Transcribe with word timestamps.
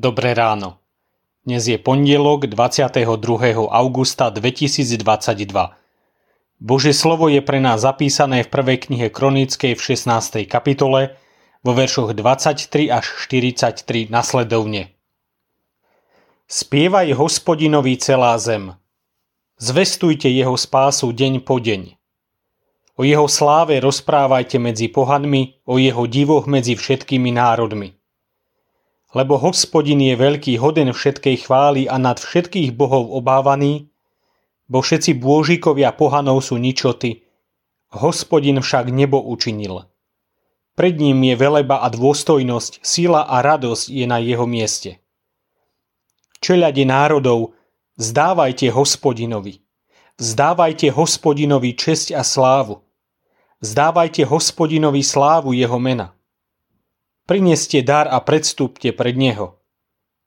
Dobré 0.00 0.32
ráno. 0.32 0.80
Dnes 1.44 1.68
je 1.68 1.76
pondelok 1.76 2.48
22. 2.48 3.04
augusta 3.68 4.32
2022. 4.32 4.96
Bože 6.56 6.96
slovo 6.96 7.28
je 7.28 7.44
pre 7.44 7.60
nás 7.60 7.84
zapísané 7.84 8.40
v 8.40 8.48
prvej 8.48 8.88
knihe 8.88 9.12
Kronickej 9.12 9.76
v 9.76 9.80
16. 9.92 10.48
kapitole 10.48 11.20
vo 11.60 11.76
veršoch 11.76 12.16
23 12.16 12.88
až 12.88 13.12
43 13.28 14.08
nasledovne. 14.08 14.96
Spievaj 16.48 17.12
hospodinovi 17.20 18.00
celá 18.00 18.40
zem. 18.40 18.72
Zvestujte 19.60 20.32
jeho 20.32 20.56
spásu 20.56 21.12
deň 21.12 21.44
po 21.44 21.60
deň. 21.60 22.00
O 22.96 23.04
jeho 23.04 23.28
sláve 23.28 23.76
rozprávajte 23.76 24.56
medzi 24.56 24.88
pohanmi, 24.88 25.60
o 25.68 25.76
jeho 25.76 26.08
divoch 26.08 26.48
medzi 26.48 26.72
všetkými 26.72 27.36
národmi 27.36 27.99
lebo 29.10 29.42
hospodin 29.42 29.98
je 29.98 30.14
veľký 30.14 30.62
hoden 30.62 30.94
všetkej 30.94 31.46
chvály 31.46 31.90
a 31.90 31.98
nad 31.98 32.22
všetkých 32.22 32.78
bohov 32.78 33.10
obávaný, 33.10 33.90
bo 34.70 34.78
všetci 34.78 35.18
bôžikovia 35.18 35.90
pohanov 35.90 36.46
sú 36.46 36.62
ničoty, 36.62 37.26
hospodin 37.90 38.62
však 38.62 38.94
nebo 38.94 39.18
učinil. 39.18 39.90
Pred 40.78 40.94
ním 41.02 41.26
je 41.26 41.34
veleba 41.34 41.82
a 41.82 41.90
dôstojnosť, 41.90 42.86
sila 42.86 43.26
a 43.26 43.42
radosť 43.42 43.90
je 43.90 44.06
na 44.06 44.22
jeho 44.22 44.46
mieste. 44.46 45.02
Čeľade 46.38 46.86
národov, 46.86 47.58
vzdávajte 47.98 48.70
hospodinovi. 48.70 49.60
Vzdávajte 50.16 50.94
hospodinovi 50.94 51.74
česť 51.74 52.14
a 52.14 52.22
slávu. 52.22 52.80
Vzdávajte 53.60 54.24
hospodinovi 54.24 55.02
slávu 55.04 55.52
jeho 55.52 55.76
mena 55.76 56.16
Prineste 57.30 57.78
dar 57.86 58.10
a 58.10 58.18
predstúpte 58.26 58.90
pred 58.90 59.14
Neho. 59.14 59.62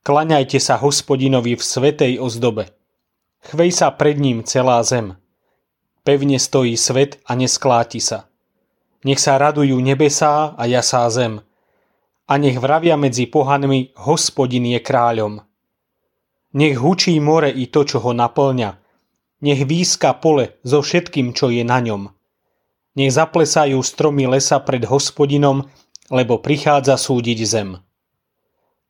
Klaňajte 0.07 0.55
sa 0.55 0.79
hospodinovi 0.79 1.59
v 1.59 1.59
svetej 1.59 2.15
ozdobe. 2.15 2.71
Chvej 3.43 3.75
sa 3.75 3.91
pred 3.91 4.15
ním 4.15 4.39
celá 4.47 4.79
zem. 4.87 5.19
Pevne 6.07 6.39
stojí 6.39 6.79
svet 6.79 7.19
a 7.27 7.35
neskláti 7.35 7.99
sa. 7.99 8.31
Nech 9.03 9.19
sa 9.19 9.35
radujú 9.35 9.83
nebesá 9.83 10.55
a 10.55 10.63
jasá 10.63 11.03
zem. 11.11 11.43
A 12.23 12.39
nech 12.39 12.55
vravia 12.55 12.95
medzi 12.95 13.27
pohanmi, 13.27 13.91
hospodin 13.99 14.63
je 14.63 14.79
kráľom. 14.79 15.43
Nech 16.55 16.79
hučí 16.79 17.19
more 17.19 17.51
i 17.51 17.67
to, 17.67 17.83
čo 17.83 17.99
ho 17.99 18.15
naplňa. 18.15 18.79
Nech 19.43 19.67
výska 19.67 20.23
pole 20.23 20.55
so 20.63 20.79
všetkým, 20.79 21.35
čo 21.35 21.51
je 21.51 21.67
na 21.67 21.83
ňom. 21.83 22.07
Nech 22.95 23.11
zaplesajú 23.11 23.75
stromy 23.83 24.23
lesa 24.23 24.63
pred 24.63 24.87
hospodinom 24.87 25.67
lebo 26.09 26.39
prichádza 26.39 26.99
súdiť 26.99 27.39
zem. 27.47 27.79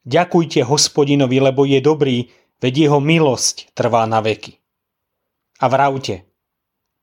Ďakujte 0.03 0.65
hospodinovi, 0.67 1.37
lebo 1.39 1.63
je 1.63 1.79
dobrý, 1.79 2.17
veď 2.59 2.89
jeho 2.89 2.99
milosť 2.99 3.75
trvá 3.75 4.03
na 4.07 4.19
veky. 4.19 4.59
A 5.63 5.65
vravte, 5.71 6.27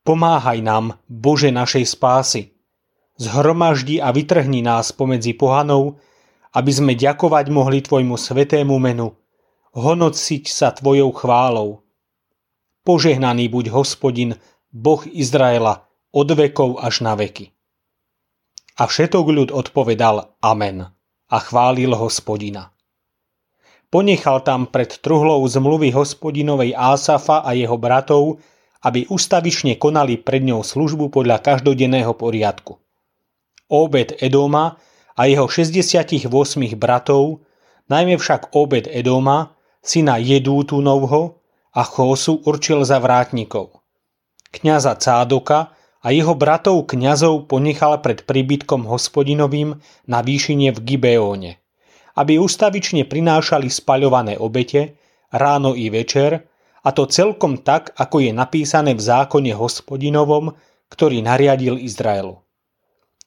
pomáhaj 0.05 0.61
nám, 0.61 1.01
Bože 1.09 1.49
našej 1.49 1.85
spásy, 1.97 2.53
zhromaždi 3.17 4.01
a 4.01 4.13
vytrhni 4.13 4.61
nás 4.61 4.93
pomedzi 4.93 5.33
pohanov, 5.33 6.01
aby 6.57 6.73
sme 6.73 6.93
ďakovať 6.99 7.47
mohli 7.49 7.79
Tvojmu 7.81 8.19
svetému 8.19 8.77
menu, 8.83 9.15
honociť 9.77 10.45
sa 10.51 10.75
Tvojou 10.75 11.15
chválou. 11.15 11.87
Požehnaný 12.83 13.53
buď 13.53 13.71
hospodin, 13.71 14.35
Boh 14.73 15.05
Izraela, 15.07 15.87
od 16.11 16.29
vekov 16.33 16.83
až 16.83 17.07
na 17.07 17.15
veky. 17.15 17.55
A 18.81 18.89
všetok 18.89 19.27
ľud 19.29 19.49
odpovedal 19.53 20.41
Amen 20.41 20.89
a 21.29 21.37
chválil 21.37 21.93
hospodina. 21.93 22.73
Ponechal 23.93 24.41
tam 24.41 24.73
pred 24.73 24.89
truhlou 25.05 25.45
zmluvy 25.45 25.93
hospodinovej 25.93 26.73
Ásafa 26.73 27.45
a 27.45 27.53
jeho 27.53 27.77
bratov, 27.77 28.41
aby 28.81 29.05
ustavične 29.13 29.77
konali 29.77 30.17
pred 30.17 30.41
ňou 30.41 30.65
službu 30.65 31.13
podľa 31.13 31.45
každodenného 31.45 32.17
poriadku. 32.17 32.81
Obed 33.69 34.17
Edoma 34.17 34.81
a 35.13 35.29
jeho 35.29 35.45
68 35.45 36.33
bratov, 36.81 37.45
najmä 37.93 38.17
však 38.17 38.57
Obed 38.57 38.89
Edoma, 38.89 39.53
syna 39.85 40.17
Jedútunovho 40.17 41.45
a 41.77 41.85
Chosu 41.85 42.41
určil 42.49 42.81
za 42.89 42.97
vrátnikov. 42.97 43.85
Kňaza 44.51 44.97
Cádoka 44.97 45.77
a 46.01 46.09
jeho 46.13 46.33
bratov 46.33 46.89
kňazov 46.89 47.49
ponechal 47.49 48.01
pred 48.01 48.25
príbytkom 48.25 48.89
hospodinovým 48.89 49.77
na 50.09 50.19
výšine 50.25 50.73
v 50.73 50.79
Gibeóne, 50.81 51.53
aby 52.17 52.41
ustavične 52.41 53.05
prinášali 53.05 53.69
spaľované 53.69 54.41
obete 54.41 54.97
ráno 55.31 55.77
i 55.77 55.93
večer, 55.93 56.49
a 56.81 56.97
to 56.97 57.05
celkom 57.05 57.61
tak, 57.61 57.93
ako 58.01 58.25
je 58.25 58.33
napísané 58.33 58.97
v 58.97 59.05
zákone 59.05 59.53
hospodinovom, 59.53 60.57
ktorý 60.89 61.21
nariadil 61.21 61.77
Izraelu. 61.77 62.41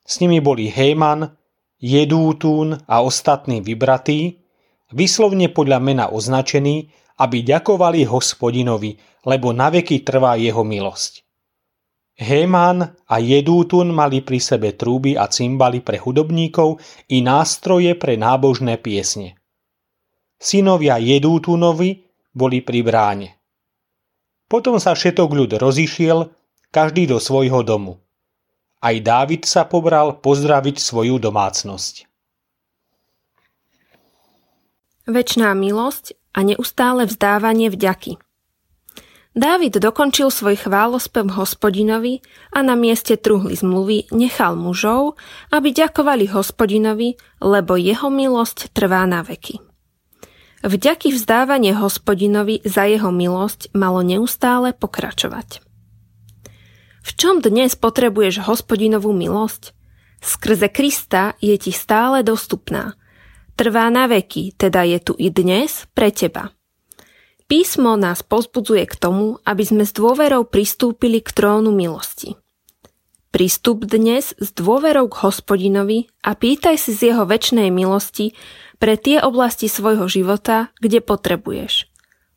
S 0.04 0.20
nimi 0.20 0.42
boli 0.42 0.68
Héman, 0.68 1.38
Jedútún 1.84 2.80
a 2.88 3.04
ostatní 3.04 3.60
vybratí, 3.62 4.42
vyslovne 4.90 5.52
podľa 5.52 5.80
mena 5.84 6.06
označení, 6.10 6.90
aby 7.20 7.46
ďakovali 7.46 8.08
hospodinovi, 8.08 8.98
lebo 9.28 9.52
naveky 9.52 10.02
trvá 10.02 10.40
jeho 10.40 10.66
milosť. 10.66 11.23
Héman 12.14 12.94
a 13.10 13.16
Jedútun 13.18 13.90
mali 13.90 14.22
pri 14.22 14.38
sebe 14.38 14.78
trúby 14.78 15.18
a 15.18 15.26
cymbaly 15.26 15.82
pre 15.82 15.98
hudobníkov 15.98 16.78
i 17.10 17.26
nástroje 17.26 17.98
pre 17.98 18.22
nábožné 18.22 18.78
piesne. 18.78 19.34
Synovia 20.38 21.02
Jedútunovi 21.02 22.06
boli 22.30 22.62
pri 22.62 22.80
bráne. 22.86 23.30
Potom 24.46 24.78
sa 24.78 24.94
všetok 24.94 25.30
ľud 25.34 25.52
rozišiel, 25.58 26.30
každý 26.70 27.10
do 27.10 27.18
svojho 27.18 27.66
domu. 27.66 27.98
Aj 28.78 28.94
Dávid 28.94 29.50
sa 29.50 29.66
pobral 29.66 30.22
pozdraviť 30.22 30.78
svoju 30.78 31.18
domácnosť. 31.18 32.06
Večná 35.10 35.58
milosť 35.58 36.14
a 36.38 36.46
neustále 36.46 37.10
vzdávanie 37.10 37.74
vďaky– 37.74 38.22
Dávid 39.34 39.82
dokončil 39.82 40.30
svoj 40.30 40.62
chválospev 40.62 41.26
hospodinovi 41.34 42.22
a 42.54 42.62
na 42.62 42.78
mieste 42.78 43.18
truhly 43.18 43.58
zmluvy 43.58 44.14
nechal 44.14 44.54
mužov, 44.54 45.18
aby 45.50 45.74
ďakovali 45.74 46.30
hospodinovi, 46.30 47.18
lebo 47.42 47.74
jeho 47.74 48.14
milosť 48.14 48.70
trvá 48.78 49.02
na 49.10 49.26
veky. 49.26 49.58
Vďaky 50.64 51.18
vzdávanie 51.18 51.74
hospodinovi 51.74 52.62
za 52.62 52.86
jeho 52.86 53.10
milosť 53.10 53.74
malo 53.74 54.06
neustále 54.06 54.72
pokračovať. 54.72 55.66
V 57.04 57.10
čom 57.18 57.44
dnes 57.44 57.76
potrebuješ 57.76 58.48
hospodinovú 58.48 59.12
milosť? 59.12 59.76
Skrze 60.24 60.72
Krista 60.72 61.36
je 61.44 61.58
ti 61.60 61.76
stále 61.76 62.24
dostupná. 62.24 62.96
Trvá 63.60 63.92
na 63.92 64.08
veky, 64.08 64.56
teda 64.56 64.88
je 64.88 65.04
tu 65.04 65.14
i 65.20 65.28
dnes 65.28 65.84
pre 65.92 66.16
teba. 66.16 66.54
Písmo 67.44 68.00
nás 68.00 68.24
pozbudzuje 68.24 68.88
k 68.88 68.96
tomu, 68.96 69.36
aby 69.44 69.64
sme 69.68 69.84
s 69.84 69.92
dôverou 69.92 70.48
pristúpili 70.48 71.20
k 71.20 71.36
trónu 71.36 71.76
milosti. 71.76 72.40
Pristup 73.34 73.84
dnes 73.84 74.32
s 74.38 74.54
dôverou 74.56 75.10
k 75.10 75.26
hospodinovi 75.28 76.08
a 76.24 76.38
pýtaj 76.38 76.78
si 76.80 76.94
z 76.96 77.12
jeho 77.12 77.28
väčšnej 77.28 77.74
milosti 77.74 78.38
pre 78.80 78.96
tie 78.96 79.20
oblasti 79.20 79.68
svojho 79.68 80.06
života, 80.08 80.72
kde 80.80 81.04
potrebuješ. 81.04 81.90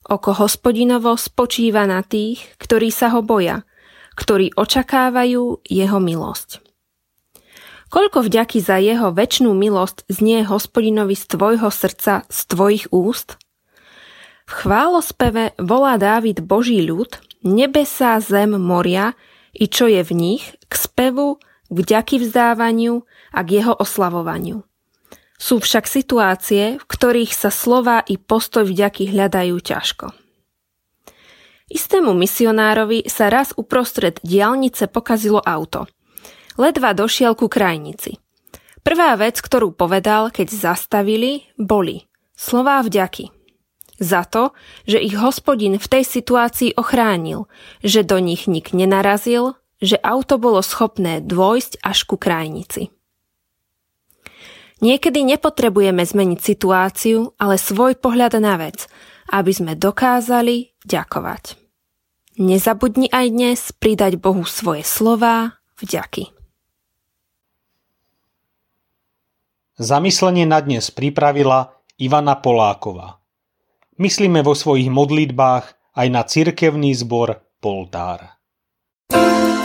Oko 0.08 0.32
hospodinovo 0.35 1.14
spočíva 1.14 1.85
na 1.85 2.00
tých, 2.00 2.43
ktorí 2.59 2.91
sa 2.91 3.12
ho 3.12 3.20
boja, 3.20 3.62
ktorí 4.17 4.56
očakávajú 4.56 5.69
jeho 5.69 5.99
milosť. 6.00 6.64
Koľko 7.87 8.26
vďaky 8.26 8.59
za 8.59 8.82
jeho 8.82 9.14
väčšnú 9.14 9.55
milosť 9.55 10.11
znie 10.11 10.43
hospodinovi 10.43 11.14
z 11.14 11.25
tvojho 11.31 11.70
srdca, 11.70 12.26
z 12.26 12.41
tvojich 12.50 12.91
úst– 12.91 13.38
v 14.47 14.53
chválospeve 14.55 15.59
volá 15.59 15.99
Dávid 15.99 16.39
Boží 16.47 16.79
ľud, 16.87 17.19
nebesá, 17.43 18.23
zem, 18.23 18.55
moria 18.55 19.19
i 19.51 19.67
čo 19.67 19.91
je 19.91 20.01
v 20.07 20.13
nich, 20.15 20.45
k 20.71 20.73
spevu, 20.73 21.43
k 21.67 21.75
vďaky 21.75 22.23
vzdávaniu 22.23 23.03
a 23.35 23.43
k 23.43 23.61
jeho 23.61 23.75
oslavovaniu. 23.75 24.63
Sú 25.37 25.61
však 25.61 25.85
situácie, 25.85 26.79
v 26.81 26.85
ktorých 26.87 27.35
sa 27.35 27.53
slova 27.53 28.01
i 28.07 28.17
postoj 28.17 28.65
vďaky 28.65 29.13
hľadajú 29.13 29.57
ťažko. 29.61 30.07
Istému 31.67 32.15
misionárovi 32.15 33.11
sa 33.11 33.27
raz 33.27 33.51
uprostred 33.59 34.23
diálnice 34.23 34.87
pokazilo 34.87 35.43
auto. 35.43 35.91
Ledva 36.57 36.95
došiel 36.95 37.35
ku 37.35 37.51
krajnici. 37.51 38.17
Prvá 38.87 39.19
vec, 39.19 39.43
ktorú 39.43 39.75
povedal, 39.75 40.31
keď 40.31 40.55
zastavili, 40.55 41.51
boli 41.59 42.07
slová 42.39 42.81
vďaky. 42.87 43.36
Za 43.97 44.29
to, 44.29 44.53
že 44.85 45.01
ich 45.01 45.17
hospodin 45.17 45.81
v 45.81 45.87
tej 45.89 46.05
situácii 46.05 46.77
ochránil, 46.77 47.49
že 47.81 48.05
do 48.05 48.21
nich 48.21 48.45
nik 48.45 48.77
nenarazil, 48.77 49.57
že 49.81 49.97
auto 50.05 50.37
bolo 50.37 50.61
schopné 50.61 51.25
dôjsť 51.25 51.81
až 51.81 52.05
ku 52.05 52.21
krajnici. 52.21 52.93
Niekedy 54.85 55.25
nepotrebujeme 55.25 56.05
zmeniť 56.05 56.41
situáciu, 56.41 57.33
ale 57.41 57.57
svoj 57.57 57.97
pohľad 57.97 58.37
na 58.37 58.61
vec, 58.61 58.85
aby 59.33 59.49
sme 59.49 59.73
dokázali 59.73 60.77
ďakovať. 60.85 61.57
Nezabudni 62.37 63.09
aj 63.09 63.27
dnes 63.33 63.61
pridať 63.73 64.21
Bohu 64.21 64.45
svoje 64.45 64.85
slová 64.85 65.57
vďaky. 65.81 66.37
Zamyslenie 69.81 70.45
na 70.45 70.61
dnes 70.61 70.93
pripravila 70.93 71.73
Ivana 71.97 72.37
Poláková. 72.37 73.21
Myslíme 73.97 74.45
vo 74.45 74.53
svojich 74.53 74.93
modlitbách 74.93 75.97
aj 75.97 76.07
na 76.13 76.23
cirkevný 76.29 76.93
zbor 76.93 77.41
Poltár. 77.65 78.37
thank 79.09 79.51
you 79.51 79.56